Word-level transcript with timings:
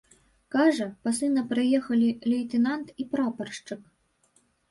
Кажа, 0.53 0.87
па 1.07 1.11
сына 1.17 1.43
прыехалі 1.51 2.09
лейтэнант 2.33 2.87
і 3.03 3.07
прапаршчык. 3.13 3.81